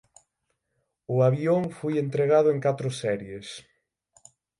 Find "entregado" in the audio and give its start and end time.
2.03-2.47